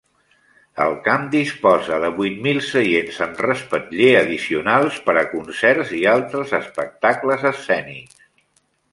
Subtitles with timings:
[0.83, 6.55] El camp disposa de vuit mil seients amb respatller addicionals per a concerts i altres
[6.61, 8.17] espectacles escènics.